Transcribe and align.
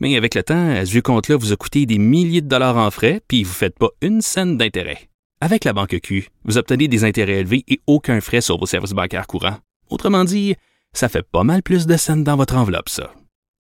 Mais 0.00 0.16
avec 0.16 0.34
le 0.34 0.42
temps, 0.42 0.84
ce 0.84 0.90
vieux 0.90 1.02
compte-là 1.02 1.36
vous 1.36 1.52
a 1.52 1.56
coûté 1.56 1.84
des 1.86 1.98
milliers 1.98 2.40
de 2.40 2.48
dollars 2.48 2.78
en 2.78 2.90
frais, 2.90 3.20
puis 3.28 3.44
vous 3.44 3.50
ne 3.50 3.54
faites 3.54 3.78
pas 3.78 3.90
une 4.00 4.22
scène 4.22 4.56
d'intérêt. 4.56 5.10
Avec 5.42 5.64
la 5.64 5.72
Banque 5.72 5.98
Q, 6.02 6.28
vous 6.44 6.58
obtenez 6.58 6.88
des 6.88 7.04
intérêts 7.04 7.40
élevés 7.40 7.64
et 7.68 7.80
aucun 7.86 8.20
frais 8.20 8.40
sur 8.40 8.58
vos 8.58 8.66
services 8.66 8.92
bancaires 8.92 9.26
courants. 9.26 9.58
Autrement 9.90 10.24
dit, 10.24 10.54
ça 10.92 11.08
fait 11.08 11.22
pas 11.22 11.44
mal 11.44 11.62
plus 11.62 11.86
de 11.86 11.96
scènes 11.96 12.24
dans 12.24 12.36
votre 12.36 12.56
enveloppe, 12.56 12.88
ça. 12.88 13.12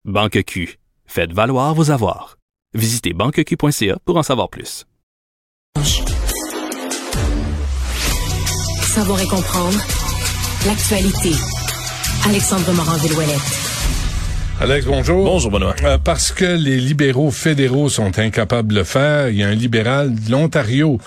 Banque 0.04 0.42
Q. 0.44 0.78
Faites 1.06 1.32
valoir 1.32 1.74
vos 1.74 1.90
avoirs. 1.90 2.38
Visitez 2.74 3.12
banqueq.ca 3.14 3.98
pour 4.04 4.16
en 4.16 4.22
savoir 4.22 4.48
plus. 4.48 4.84
Savoir 8.82 9.20
et 9.20 9.26
comprendre 9.26 9.78
l'actualité. 10.66 11.32
Alexandre 12.26 12.72
Morand-Villouellette. 12.72 13.67
Alex, 14.60 14.86
bonjour. 14.86 15.24
Bonjour, 15.24 15.52
Benoît. 15.52 15.76
Euh, 15.84 15.98
parce 16.02 16.32
que 16.32 16.44
les 16.44 16.78
libéraux 16.78 17.30
fédéraux 17.30 17.88
sont 17.88 18.18
incapables 18.18 18.68
de 18.68 18.74
le 18.74 18.84
faire, 18.84 19.28
il 19.28 19.36
y 19.36 19.44
a 19.44 19.48
un 19.48 19.54
libéral 19.54 20.12
de 20.12 20.32
l'Ontario 20.32 20.98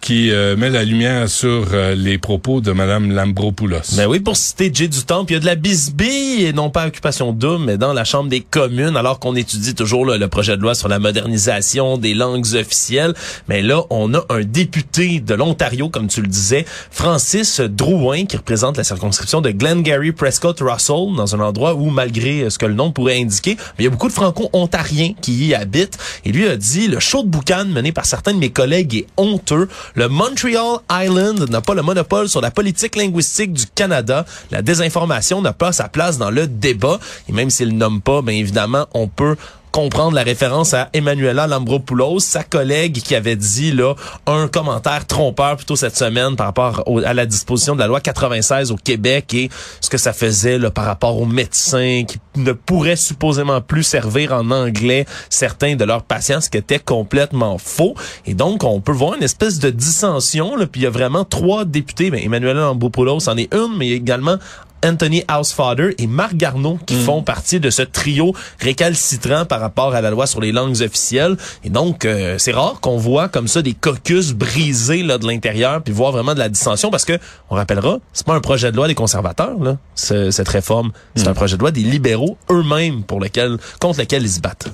qui 0.00 0.30
euh, 0.30 0.56
met 0.56 0.70
la 0.70 0.84
lumière 0.84 1.28
sur 1.28 1.68
euh, 1.72 1.94
les 1.94 2.18
propos 2.18 2.60
de 2.60 2.72
Mme 2.72 3.12
Lambropoulos. 3.12 3.94
Ben 3.96 4.06
oui, 4.06 4.20
pour 4.20 4.36
citer 4.36 4.70
Jay 4.72 4.88
du 4.88 5.04
Temple, 5.04 5.32
il 5.32 5.34
y 5.34 5.36
a 5.36 5.40
de 5.40 5.46
la 5.46 5.54
bisbille, 5.54 6.44
et 6.44 6.52
non 6.52 6.70
pas 6.70 6.86
occupation 6.86 7.32
double, 7.32 7.64
mais 7.64 7.76
dans 7.76 7.92
la 7.92 8.04
Chambre 8.04 8.30
des 8.30 8.40
communes, 8.40 8.96
alors 8.96 9.18
qu'on 9.18 9.36
étudie 9.36 9.74
toujours 9.74 10.06
là, 10.06 10.16
le 10.16 10.28
projet 10.28 10.56
de 10.56 10.62
loi 10.62 10.74
sur 10.74 10.88
la 10.88 10.98
modernisation 10.98 11.98
des 11.98 12.14
langues 12.14 12.46
officielles. 12.54 13.14
Mais 13.48 13.62
là, 13.62 13.82
on 13.90 14.14
a 14.14 14.24
un 14.30 14.42
député 14.42 15.20
de 15.20 15.34
l'Ontario, 15.34 15.90
comme 15.90 16.08
tu 16.08 16.22
le 16.22 16.28
disais, 16.28 16.64
Francis 16.90 17.60
Drouin, 17.60 18.24
qui 18.24 18.36
représente 18.36 18.78
la 18.78 18.84
circonscription 18.84 19.40
de 19.40 19.50
Glengarry 19.50 20.12
Prescott 20.12 20.58
Russell, 20.60 21.14
dans 21.16 21.34
un 21.34 21.40
endroit 21.40 21.74
où, 21.74 21.90
malgré 21.90 22.48
ce 22.48 22.58
que 22.58 22.66
le 22.66 22.74
nom 22.74 22.90
pourrait 22.90 23.20
indiquer, 23.20 23.56
il 23.78 23.84
y 23.84 23.86
a 23.86 23.90
beaucoup 23.90 24.08
de 24.08 24.12
franco-ontariens 24.12 25.12
qui 25.20 25.46
y 25.46 25.54
habitent. 25.54 25.98
Et 26.24 26.32
lui 26.32 26.48
a 26.48 26.56
dit, 26.56 26.88
le 26.88 27.00
show 27.00 27.22
de 27.22 27.28
boucan 27.28 27.66
mené 27.66 27.92
par 27.92 28.06
certains 28.06 28.32
de 28.32 28.38
mes 28.38 28.50
collègues 28.50 28.94
est 28.94 29.06
honteux. 29.16 29.68
Le 29.94 30.08
Montreal 30.08 30.78
Island 30.90 31.48
n'a 31.50 31.60
pas 31.60 31.74
le 31.74 31.82
monopole 31.82 32.28
sur 32.28 32.40
la 32.40 32.50
politique 32.50 32.96
linguistique 32.96 33.52
du 33.52 33.66
Canada. 33.66 34.24
La 34.50 34.62
désinformation 34.62 35.42
n'a 35.42 35.52
pas 35.52 35.72
sa 35.72 35.88
place 35.88 36.18
dans 36.18 36.30
le 36.30 36.46
débat. 36.46 36.98
Et 37.28 37.32
même 37.32 37.50
s'il 37.50 37.76
nomme 37.76 38.00
pas, 38.00 38.22
bien 38.22 38.34
évidemment, 38.34 38.86
on 38.94 39.08
peut 39.08 39.36
comprendre 39.70 40.14
la 40.14 40.22
référence 40.22 40.74
à 40.74 40.88
Emmanuela 40.92 41.46
Lambropoulos, 41.46 42.18
sa 42.20 42.42
collègue 42.42 43.00
qui 43.02 43.14
avait 43.14 43.36
dit 43.36 43.72
là 43.72 43.94
un 44.26 44.48
commentaire 44.48 45.06
trompeur 45.06 45.56
plutôt 45.56 45.76
cette 45.76 45.96
semaine 45.96 46.36
par 46.36 46.46
rapport 46.46 46.82
au- 46.86 47.00
à 47.00 47.14
la 47.14 47.26
disposition 47.26 47.74
de 47.74 47.80
la 47.80 47.86
loi 47.86 48.00
96 48.00 48.72
au 48.72 48.76
Québec 48.76 49.32
et 49.34 49.50
ce 49.80 49.88
que 49.90 49.98
ça 49.98 50.12
faisait 50.12 50.58
là, 50.58 50.70
par 50.70 50.84
rapport 50.84 51.18
aux 51.20 51.26
médecins 51.26 52.04
qui 52.06 52.18
ne 52.36 52.52
pourraient 52.52 52.96
supposément 52.96 53.60
plus 53.60 53.82
servir 53.82 54.32
en 54.32 54.50
anglais 54.50 55.06
certains 55.28 55.76
de 55.76 55.84
leurs 55.84 56.02
patients, 56.02 56.40
ce 56.40 56.50
qui 56.50 56.58
était 56.58 56.78
complètement 56.78 57.58
faux. 57.58 57.94
Et 58.26 58.34
donc, 58.34 58.64
on 58.64 58.80
peut 58.80 58.92
voir 58.92 59.14
une 59.14 59.22
espèce 59.22 59.58
de 59.58 59.70
dissension. 59.70 60.56
Là, 60.56 60.66
puis 60.66 60.80
il 60.80 60.84
y 60.84 60.86
a 60.86 60.90
vraiment 60.90 61.24
trois 61.24 61.64
députés. 61.64 62.10
Ben, 62.10 62.20
Emmanuela 62.22 62.60
Lambropoulos 62.60 63.28
en 63.28 63.36
est 63.36 63.52
une, 63.54 63.76
mais 63.76 63.88
également 63.90 64.36
Anthony 64.84 65.24
Housefather 65.30 65.94
et 65.98 66.06
Marc 66.06 66.34
Garneau 66.36 66.78
qui 66.86 66.94
font 67.04 67.22
partie 67.22 67.60
de 67.60 67.70
ce 67.70 67.82
trio 67.82 68.34
récalcitrant 68.60 69.44
par 69.44 69.60
rapport 69.60 69.94
à 69.94 70.00
la 70.00 70.10
loi 70.10 70.26
sur 70.26 70.40
les 70.40 70.52
langues 70.52 70.80
officielles. 70.82 71.36
Et 71.64 71.70
donc, 71.70 72.04
euh, 72.04 72.36
c'est 72.38 72.52
rare 72.52 72.80
qu'on 72.80 72.96
voit 72.96 73.28
comme 73.28 73.48
ça 73.48 73.62
des 73.62 73.74
caucus 73.74 74.32
brisés 74.32 75.02
là, 75.02 75.18
de 75.18 75.26
l'intérieur 75.26 75.82
puis 75.82 75.92
voir 75.92 76.12
vraiment 76.12 76.34
de 76.34 76.38
la 76.38 76.48
dissension 76.48 76.90
parce 76.90 77.04
que, 77.04 77.18
on 77.50 77.56
rappellera, 77.56 77.98
c'est 78.12 78.26
pas 78.26 78.34
un 78.34 78.40
projet 78.40 78.70
de 78.70 78.76
loi 78.76 78.88
des 78.88 78.94
conservateurs, 78.94 79.58
là, 79.62 79.76
ce- 79.94 80.30
cette 80.30 80.48
réforme. 80.48 80.92
C'est 81.14 81.28
un 81.28 81.34
projet 81.34 81.56
de 81.56 81.60
loi 81.60 81.70
des 81.72 81.82
libéraux 81.82 82.36
eux-mêmes 82.50 83.02
pour 83.02 83.20
lequel, 83.20 83.58
contre 83.80 84.00
lequel 84.00 84.22
ils 84.22 84.30
se 84.30 84.40
battent. 84.40 84.68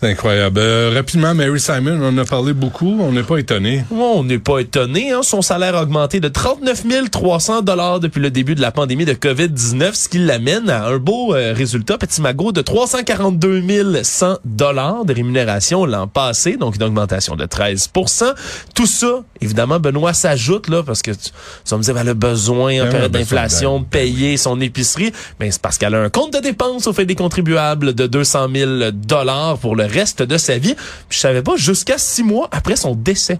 C'est 0.00 0.10
incroyable. 0.10 0.58
Euh, 0.58 0.90
rapidement, 0.92 1.34
Mary 1.34 1.60
Simon, 1.60 2.00
on 2.02 2.08
en 2.08 2.18
a 2.18 2.24
parlé 2.24 2.52
beaucoup, 2.52 2.98
on 3.00 3.12
n'est 3.12 3.22
pas 3.22 3.36
étonné. 3.36 3.84
On 3.92 4.24
n'est 4.24 4.40
pas 4.40 4.58
étonné, 4.58 5.12
hein? 5.12 5.22
son 5.22 5.40
salaire 5.40 5.76
a 5.76 5.82
augmenté 5.84 6.18
de 6.18 6.26
39 6.26 7.10
300 7.12 7.62
dollars 7.62 8.00
depuis 8.00 8.20
le 8.20 8.32
début 8.32 8.56
de 8.56 8.60
la 8.60 8.72
pandémie 8.72 9.04
de 9.04 9.12
COVID-19, 9.12 9.94
ce 9.94 10.08
qui 10.08 10.18
l'amène 10.18 10.68
à 10.68 10.86
un 10.88 10.98
beau 10.98 11.32
euh, 11.32 11.54
résultat, 11.54 11.96
petit 11.96 12.20
magot, 12.20 12.50
de 12.50 12.60
342 12.60 14.02
100 14.02 14.38
dollars 14.44 15.04
de 15.04 15.14
rémunération 15.14 15.86
l'an 15.86 16.08
passé, 16.08 16.56
donc 16.56 16.74
une 16.74 16.82
augmentation 16.82 17.36
de 17.36 17.44
13% 17.44 18.34
Tout 18.74 18.86
ça, 18.86 19.22
évidemment, 19.40 19.78
Benoît 19.78 20.12
s'ajoute 20.12 20.68
là 20.68 20.82
parce 20.82 21.02
que 21.02 21.12
tu, 21.12 21.30
tu 21.30 21.70
vas 21.70 21.76
me 21.76 21.82
dire, 21.84 21.94
ben, 21.94 22.00
elle 22.00 22.08
a 22.08 22.14
besoin 22.14 22.80
en 22.80 22.84
Ben 22.86 22.90
période 22.90 23.12
ben, 23.12 23.20
d'inflation 23.20 23.78
ben, 23.78 23.84
de 23.84 23.88
payer 23.90 24.36
son 24.38 24.60
épicerie, 24.60 25.12
mais 25.38 25.52
c'est 25.52 25.62
parce 25.62 25.78
qu'elle 25.78 25.94
a 25.94 26.00
un 26.00 26.10
compte 26.10 26.32
de 26.32 26.40
dépenses 26.40 26.88
au 26.88 26.92
fait 26.92 27.06
des 27.06 27.14
contribuables 27.14 27.94
de 27.94 28.08
200 28.08 28.48
000 28.52 28.70
dollars 28.92 29.58
pour 29.58 29.76
le 29.76 29.83
reste 29.86 30.22
de 30.22 30.36
sa 30.38 30.58
vie. 30.58 30.74
Puis 31.08 31.16
je 31.16 31.18
savais 31.18 31.42
pas 31.42 31.56
jusqu'à 31.56 31.98
six 31.98 32.22
mois 32.22 32.48
après 32.52 32.76
son 32.76 32.94
décès. 32.94 33.38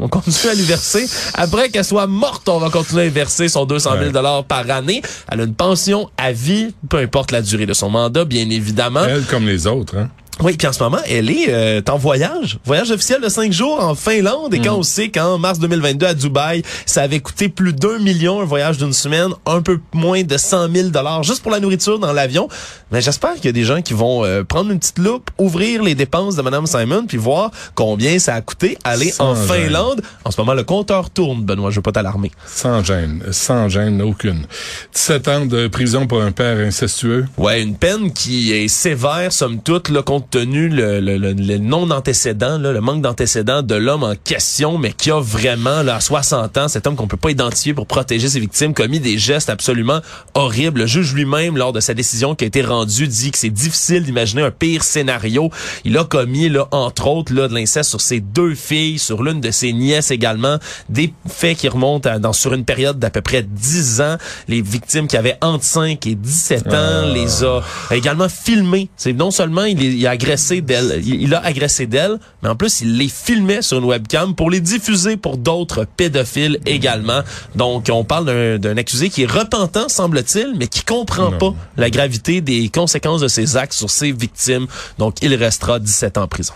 On 0.00 0.08
continue 0.08 0.50
à 0.50 0.54
lui 0.54 0.62
verser. 0.62 1.06
Après 1.34 1.70
qu'elle 1.70 1.84
soit 1.84 2.06
morte, 2.06 2.48
on 2.48 2.58
va 2.58 2.70
continuer 2.70 3.02
à 3.02 3.04
lui 3.06 3.12
verser 3.12 3.48
son 3.48 3.64
200 3.64 3.98
000 3.98 4.10
dollars 4.12 4.44
par 4.44 4.70
année. 4.70 5.02
Elle 5.30 5.40
a 5.40 5.44
une 5.44 5.54
pension 5.54 6.08
à 6.16 6.30
vie, 6.30 6.72
peu 6.88 6.98
importe 6.98 7.32
la 7.32 7.42
durée 7.42 7.66
de 7.66 7.74
son 7.74 7.90
mandat, 7.90 8.24
bien 8.24 8.48
évidemment. 8.48 9.04
Elle 9.04 9.24
comme 9.24 9.46
les 9.46 9.66
autres. 9.66 9.96
Hein? 9.96 10.08
Oui, 10.40 10.56
puis 10.56 10.68
en 10.68 10.72
ce 10.72 10.80
moment, 10.80 10.98
elle 11.08 11.30
est 11.30 11.46
euh, 11.48 11.80
en 11.88 11.96
voyage. 11.98 12.58
Voyage 12.64 12.92
officiel 12.92 13.20
de 13.20 13.28
cinq 13.28 13.52
jours 13.52 13.82
en 13.82 13.96
Finlande. 13.96 14.54
Et 14.54 14.60
quand 14.60 14.76
on 14.76 14.84
sait 14.84 15.08
qu'en 15.08 15.36
mars 15.36 15.58
2022 15.58 16.06
à 16.06 16.14
Dubaï, 16.14 16.62
ça 16.86 17.02
avait 17.02 17.18
coûté 17.18 17.48
plus 17.48 17.72
d'un 17.72 17.98
million 17.98 18.40
un 18.40 18.44
voyage 18.44 18.78
d'une 18.78 18.92
semaine, 18.92 19.30
un 19.46 19.62
peu 19.62 19.80
moins 19.92 20.22
de 20.22 20.36
100 20.36 20.72
000 20.72 20.88
dollars 20.90 21.24
juste 21.24 21.42
pour 21.42 21.50
la 21.50 21.58
nourriture 21.58 21.98
dans 21.98 22.12
l'avion. 22.12 22.48
Mais 22.92 23.00
j'espère 23.00 23.34
qu'il 23.34 23.46
y 23.46 23.48
a 23.48 23.52
des 23.52 23.64
gens 23.64 23.82
qui 23.82 23.94
vont 23.94 24.24
euh, 24.24 24.44
prendre 24.44 24.70
une 24.70 24.78
petite 24.78 25.00
loupe, 25.00 25.28
ouvrir 25.38 25.82
les 25.82 25.96
dépenses 25.96 26.36
de 26.36 26.42
Madame 26.42 26.66
Simon, 26.66 27.06
puis 27.06 27.18
voir 27.18 27.50
combien 27.74 28.18
ça 28.20 28.34
a 28.34 28.40
coûté 28.40 28.78
aller 28.84 29.10
Sans 29.10 29.32
en 29.32 29.34
gêne. 29.34 29.64
Finlande. 29.64 30.02
En 30.24 30.30
ce 30.30 30.40
moment, 30.40 30.54
le 30.54 30.62
compteur 30.62 31.10
tourne, 31.10 31.42
Benoît. 31.42 31.70
Je 31.70 31.76
veux 31.76 31.82
pas 31.82 31.92
t'alarmer. 31.92 32.30
Sans 32.46 32.84
gêne. 32.84 33.24
Sans 33.32 33.68
gêne 33.68 34.00
aucune. 34.02 34.46
17 34.94 35.28
ans 35.28 35.46
de 35.46 35.66
prison 35.66 36.06
pour 36.06 36.22
un 36.22 36.30
père 36.30 36.58
incestueux. 36.58 37.26
Ouais, 37.36 37.60
une 37.60 37.74
peine 37.74 38.12
qui 38.12 38.52
est 38.52 38.68
sévère, 38.68 39.32
somme 39.32 39.60
toute, 39.60 39.88
là, 39.88 40.02
compte 40.02 40.27
tenu 40.30 40.68
le, 40.68 41.00
le, 41.00 41.16
le, 41.16 41.32
le 41.32 41.58
non-antécédent, 41.58 42.58
là, 42.58 42.72
le 42.72 42.80
manque 42.80 43.02
d'antécédent 43.02 43.62
de 43.62 43.74
l'homme 43.74 44.02
en 44.04 44.14
question, 44.14 44.78
mais 44.78 44.92
qui 44.92 45.10
a 45.10 45.20
vraiment, 45.20 45.82
là, 45.82 45.96
à 45.96 46.00
60 46.00 46.56
ans, 46.58 46.68
cet 46.68 46.86
homme 46.86 46.96
qu'on 46.96 47.06
peut 47.08 47.16
pas 47.16 47.30
identifier 47.30 47.74
pour 47.74 47.86
protéger 47.86 48.28
ses 48.28 48.40
victimes, 48.40 48.74
commis 48.74 49.00
des 49.00 49.18
gestes 49.18 49.48
absolument 49.50 50.00
horribles. 50.34 50.80
Le 50.80 50.86
juge 50.86 51.14
lui-même, 51.14 51.56
lors 51.56 51.72
de 51.72 51.80
sa 51.80 51.94
décision 51.94 52.34
qui 52.34 52.44
a 52.44 52.46
été 52.46 52.62
rendue, 52.62 53.08
dit 53.08 53.30
que 53.30 53.38
c'est 53.38 53.50
difficile 53.50 54.02
d'imaginer 54.04 54.42
un 54.42 54.50
pire 54.50 54.84
scénario. 54.84 55.50
Il 55.84 55.96
a 55.96 56.04
commis, 56.04 56.48
là, 56.48 56.68
entre 56.72 57.06
autres, 57.06 57.32
là, 57.32 57.48
de 57.48 57.54
l'inceste 57.54 57.88
sur 57.90 58.00
ses 58.00 58.20
deux 58.20 58.54
filles, 58.54 58.98
sur 58.98 59.22
l'une 59.22 59.40
de 59.40 59.50
ses 59.50 59.72
nièces 59.72 60.10
également, 60.10 60.58
des 60.88 61.12
faits 61.26 61.56
qui 61.58 61.68
remontent 61.68 62.08
à- 62.08 62.18
dans, 62.18 62.32
sur 62.32 62.52
une 62.52 62.64
période 62.64 62.98
d'à 62.98 63.10
peu 63.10 63.22
près 63.22 63.42
10 63.42 64.00
ans. 64.02 64.16
Les 64.48 64.60
victimes 64.62 65.06
qui 65.08 65.16
avaient 65.16 65.38
entre 65.40 65.64
5 65.64 66.06
et 66.06 66.14
17 66.14 66.66
ans 66.68 66.72
Ah. 66.74 67.06
les 67.14 67.44
a 67.44 67.62
également 67.90 68.28
filmés. 68.28 68.90
C'est 68.96 69.12
non 69.12 69.30
seulement 69.30 69.64
il, 69.64 69.82
il 69.82 70.06
a 70.06 70.17
agressé 70.18 70.60
d'elle, 70.60 71.00
il, 71.04 71.22
il 71.22 71.34
a 71.34 71.44
agressé 71.44 71.86
d'elle, 71.86 72.18
mais 72.42 72.48
en 72.48 72.56
plus 72.56 72.80
il 72.80 72.96
les 72.98 73.08
filmait 73.08 73.62
sur 73.62 73.78
une 73.78 73.84
webcam 73.84 74.34
pour 74.34 74.50
les 74.50 74.60
diffuser 74.60 75.16
pour 75.16 75.36
d'autres 75.38 75.86
pédophiles 75.96 76.58
également. 76.66 77.22
Donc 77.54 77.88
on 77.92 78.04
parle 78.04 78.58
d'un- 78.58 78.76
accusé 78.76 79.10
qui 79.10 79.22
est 79.22 79.30
repentant 79.30 79.88
semble-t-il, 79.88 80.54
mais 80.56 80.66
qui 80.66 80.82
comprend 80.82 81.30
Non. 81.30 81.38
pas 81.38 81.54
la 81.76 81.90
gravité 81.90 82.40
des 82.40 82.68
conséquences 82.68 83.20
de 83.20 83.28
ses 83.28 83.56
actes 83.56 83.72
sur 83.74 83.90
ses 83.90 84.12
victimes. 84.12 84.66
Donc 84.98 85.16
il 85.22 85.34
restera 85.34 85.78
17 85.78 86.18
ans 86.18 86.22
en 86.22 86.28
prison. 86.28 86.54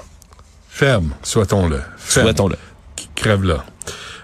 Ferme, 0.69 1.11
souhaitons-le. 1.23 1.81
Ferme. 1.99 2.27
Souhaitons-le. 2.27 2.57
Crève 3.15 3.45
là. 3.45 3.65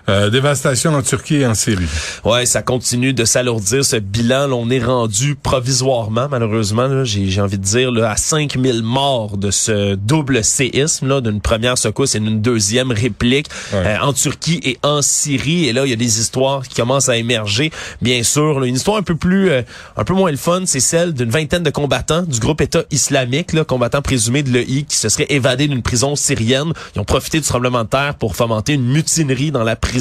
Euh, 0.09 0.31
dévastation 0.31 0.95
en 0.95 1.03
Turquie 1.03 1.37
et 1.37 1.47
en 1.47 1.55
Syrie. 1.55 1.85
Ouais, 2.25 2.47
ça 2.47 2.63
continue 2.63 3.13
de 3.13 3.27
s'alourdir 3.27 3.85
ce 3.85 3.97
bilan. 3.97 4.51
on 4.53 4.71
est 4.71 4.83
rendu 4.83 5.35
provisoirement, 5.35 6.29
malheureusement, 6.31 7.05
j'ai 7.05 7.41
envie 7.43 7.59
de 7.59 7.63
dire, 7.63 7.93
là, 7.93 8.13
à 8.13 8.17
5000 8.17 8.83
morts 8.83 9.37
de 9.37 9.51
ce 9.51 9.97
double 9.97 10.43
séisme, 10.43 11.09
là, 11.09 11.21
d'une 11.21 11.43
première 11.43 11.77
secousse 11.77 12.15
et 12.15 12.21
d'une 12.21 12.41
deuxième 12.41 12.91
réplique 12.91 13.49
euh, 13.75 13.99
en 14.01 14.15
Turquie 14.15 14.61
et 14.65 14.79
en 14.83 15.03
Syrie. 15.03 15.67
Et 15.67 15.75
là, 15.75 15.85
il 15.85 15.91
y 15.91 15.93
a 15.93 15.97
des 15.97 16.21
histoires 16.21 16.67
qui 16.67 16.75
commencent 16.75 17.11
à 17.11 17.19
émerger. 17.19 17.71
Bien 18.01 18.23
sûr, 18.23 18.65
une 18.65 18.77
histoire 18.77 18.97
un 18.97 19.03
peu 19.03 19.15
plus, 19.15 19.51
euh, 19.51 19.61
un 19.99 20.05
peu 20.05 20.15
moins 20.15 20.31
le 20.31 20.39
fun, 20.39 20.63
c'est 20.65 20.81
celle 20.81 21.13
d'une 21.13 21.31
vingtaine 21.31 21.63
de 21.63 21.71
combattants 21.71 22.23
du 22.23 22.41
groupe 22.41 22.63
État 22.63 22.83
islamique, 22.91 23.53
là, 23.53 23.65
combattants 23.65 24.01
présumés 24.01 24.43
de 24.43 24.51
l'EI, 24.51 24.85
qui 24.89 24.97
se 24.97 25.11
seraient 25.11 25.27
évadés 25.29 25.69
d'une 25.69 25.83
prison 25.83 26.17
syrienne. 26.17 26.73
Ils 26.97 27.01
ont 27.01 27.05
profité 27.05 27.41
du 27.41 27.47
tremblement 27.47 27.85
de 27.85 27.91
terre 27.91 28.15
pour 28.15 28.37
fomenter 28.37 28.73
une 28.73 28.87
mutinerie 28.87 29.51
dans 29.51 29.65
la 29.65 29.77
prison 29.77 29.98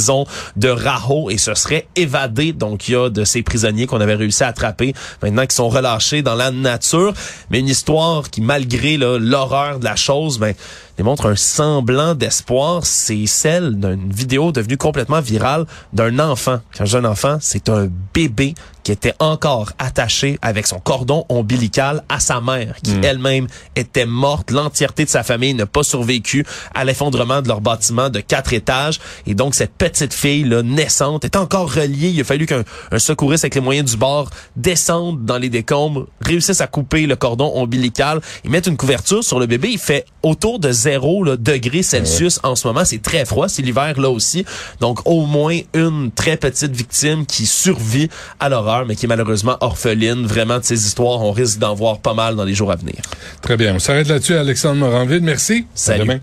de 0.55 0.69
Raho 0.69 1.29
et 1.29 1.37
se 1.37 1.53
seraient 1.53 1.87
évadés. 1.95 2.53
Donc, 2.53 2.87
il 2.87 2.93
y 2.93 2.95
a 2.95 3.09
de 3.09 3.23
ces 3.23 3.41
prisonniers 3.41 3.87
qu'on 3.87 4.01
avait 4.01 4.15
réussi 4.15 4.43
à 4.43 4.47
attraper, 4.47 4.93
maintenant 5.21 5.45
qui 5.45 5.55
sont 5.55 5.69
relâchés 5.69 6.21
dans 6.21 6.35
la 6.35 6.51
nature. 6.51 7.13
Mais 7.49 7.59
une 7.59 7.67
histoire 7.67 8.29
qui, 8.29 8.41
malgré 8.41 8.97
l'horreur 8.97 9.79
de 9.79 9.85
la 9.85 9.95
chose, 9.95 10.39
ben, 10.39 10.53
démontre 10.97 11.27
un 11.27 11.35
semblant 11.35 12.15
d'espoir. 12.15 12.85
C'est 12.85 13.25
celle 13.27 13.79
d'une 13.79 14.11
vidéo 14.11 14.51
devenue 14.51 14.77
complètement 14.77 15.21
virale 15.21 15.65
d'un 15.93 16.19
enfant. 16.19 16.59
Un 16.79 16.85
jeune 16.85 17.05
enfant, 17.05 17.37
c'est 17.39 17.69
un 17.69 17.87
bébé 18.13 18.55
qui 18.83 18.93
était 18.93 19.13
encore 19.19 19.73
attaché 19.79 20.39
avec 20.41 20.65
son 20.65 20.79
cordon 20.79 21.25
ombilical 21.27 22.03
à 22.07 22.21
sa 22.21 22.39
mère, 22.39 22.75
qui 22.81 22.93
hmm. 22.93 23.03
elle-même 23.03 23.47
était 23.75 24.05
morte. 24.05 24.49
L'entièreté 24.49 25.03
de 25.03 25.09
sa 25.09 25.23
famille 25.23 25.53
n'a 25.53 25.65
pas 25.65 25.83
survécu 25.83 26.45
à 26.73 26.85
l'effondrement 26.85 27.41
de 27.41 27.49
leur 27.49 27.59
bâtiment 27.59 28.09
de 28.09 28.21
quatre 28.21 28.53
étages. 28.53 28.99
Et 29.25 29.33
donc, 29.33 29.55
cette 29.55 29.73
petite 29.73 30.13
fille, 30.13 30.45
là, 30.45 30.63
naissante, 30.63 31.25
est 31.25 31.35
encore 31.35 31.73
reliée. 31.73 32.09
Il 32.09 32.21
a 32.21 32.23
fallu 32.23 32.45
qu'un 32.45 32.63
secouriste 32.97 33.43
avec 33.43 33.55
les 33.55 33.61
moyens 33.61 33.91
du 33.91 33.97
bord 33.97 34.29
descende 34.55 35.25
dans 35.25 35.37
les 35.37 35.49
décombres, 35.49 36.07
réussisse 36.21 36.61
à 36.61 36.67
couper 36.67 37.07
le 37.07 37.17
cordon 37.17 37.51
ombilical 37.55 38.21
et 38.45 38.49
mettre 38.49 38.69
une 38.69 38.77
couverture 38.77 39.21
sur 39.21 39.37
le 39.37 39.47
bébé. 39.47 39.67
Il 39.71 39.79
fait 39.79 40.05
autour 40.23 40.59
de 40.59 40.71
0 40.71 40.86
là, 40.95 41.37
degrés 41.37 41.83
Celsius 41.83 42.39
en 42.43 42.55
ce 42.55 42.67
moment. 42.67 42.85
C'est 42.85 43.01
très 43.01 43.25
froid. 43.25 43.47
C'est 43.49 43.61
l'hiver 43.61 43.99
là 43.99 44.09
aussi. 44.09 44.45
Donc, 44.79 44.99
au 45.05 45.25
moins 45.25 45.59
une 45.73 46.11
très 46.11 46.37
petite 46.37 46.75
victime 46.75 47.25
qui 47.25 47.45
survit 47.45 48.09
à 48.39 48.49
l'horreur 48.49 48.85
mais 48.85 48.95
qui 48.95 49.05
est 49.05 49.09
malheureusement 49.09 49.57
orpheline. 49.61 50.25
Vraiment, 50.25 50.59
de 50.59 50.63
ces 50.63 50.85
histoires, 50.85 51.21
on 51.21 51.31
risque 51.31 51.59
d'en 51.59 51.75
voir 51.75 51.99
pas 51.99 52.13
mal 52.13 52.35
dans 52.35 52.45
les 52.45 52.53
jours 52.53 52.71
à 52.71 52.75
venir. 52.75 52.95
Très 53.41 53.57
bien. 53.57 53.75
On 53.75 53.79
s'arrête 53.79 54.07
là-dessus, 54.07 54.35
Alexandre 54.35 54.79
Moranville. 54.79 55.21
Merci. 55.21 55.65
Salut. 55.73 56.01
demain. 56.01 56.19